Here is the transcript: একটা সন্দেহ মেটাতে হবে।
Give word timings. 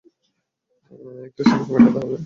একটা 1.27 1.41
সন্দেহ 1.49 1.67
মেটাতে 1.73 1.99
হবে। 2.01 2.17